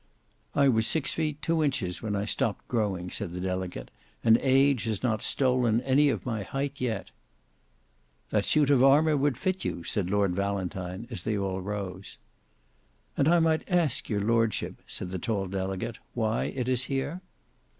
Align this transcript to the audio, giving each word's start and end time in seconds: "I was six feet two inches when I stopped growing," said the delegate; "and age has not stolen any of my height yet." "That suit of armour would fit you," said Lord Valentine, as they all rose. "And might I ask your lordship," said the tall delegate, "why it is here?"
"I 0.55 0.67
was 0.67 0.87
six 0.87 1.13
feet 1.13 1.43
two 1.43 1.63
inches 1.63 2.01
when 2.01 2.15
I 2.15 2.25
stopped 2.25 2.67
growing," 2.67 3.11
said 3.11 3.33
the 3.33 3.39
delegate; 3.39 3.91
"and 4.23 4.35
age 4.39 4.85
has 4.85 5.03
not 5.03 5.21
stolen 5.21 5.79
any 5.81 6.09
of 6.09 6.25
my 6.25 6.41
height 6.41 6.81
yet." 6.81 7.11
"That 8.31 8.43
suit 8.43 8.71
of 8.71 8.83
armour 8.83 9.15
would 9.15 9.37
fit 9.37 9.63
you," 9.63 9.83
said 9.83 10.09
Lord 10.09 10.33
Valentine, 10.35 11.07
as 11.11 11.21
they 11.21 11.37
all 11.37 11.61
rose. 11.61 12.17
"And 13.15 13.27
might 13.43 13.61
I 13.71 13.75
ask 13.75 14.09
your 14.09 14.21
lordship," 14.23 14.81
said 14.87 15.11
the 15.11 15.19
tall 15.19 15.45
delegate, 15.45 15.99
"why 16.15 16.45
it 16.45 16.67
is 16.67 16.85
here?" 16.85 17.21